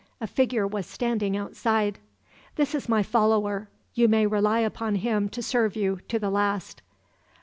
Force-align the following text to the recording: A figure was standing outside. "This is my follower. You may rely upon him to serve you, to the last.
A 0.19 0.25
figure 0.25 0.65
was 0.65 0.87
standing 0.87 1.37
outside. 1.37 1.99
"This 2.55 2.73
is 2.73 2.89
my 2.89 3.03
follower. 3.03 3.69
You 3.93 4.07
may 4.07 4.25
rely 4.25 4.61
upon 4.61 4.95
him 4.95 5.29
to 5.29 5.43
serve 5.43 5.75
you, 5.75 5.99
to 6.07 6.17
the 6.17 6.31
last. 6.31 6.81